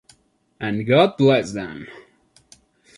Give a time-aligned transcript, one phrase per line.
[0.59, 1.85] And God blessed them